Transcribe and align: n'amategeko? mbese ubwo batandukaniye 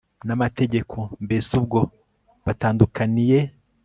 n'amategeko? 0.27 0.97
mbese 1.25 1.49
ubwo 1.59 1.79
batandukaniye 2.45 3.37